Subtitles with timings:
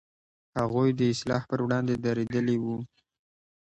[0.59, 2.65] هغوی د اصلاح پر وړاندې درېدلي و.